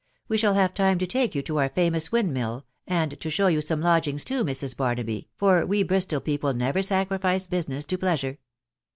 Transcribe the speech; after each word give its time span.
We 0.29 0.35
shall 0.39 0.55
have 0.55 0.73
time 0.73 0.97
to 0.97 1.05
take 1.05 1.35
you 1.35 1.43
to 1.43 1.57
our 1.57 1.69
famous, 1.69 2.11
windmill, 2.11 2.65
and 2.87 3.19
to 3.19 3.29
show 3.29 3.45
you 3.45 3.61
some 3.61 3.83
lodgings 3.83 4.23
too, 4.25 4.43
Mrs. 4.43 4.75
Barnaby, 4.75 5.29
for 5.37 5.63
we 5.63 5.83
Bristol 5.83 6.19
people 6.21 6.55
never 6.55 6.81
sacrifice 6.81 7.45
business 7.45 7.85
to 7.85 7.99
pleasure. 7.99 8.39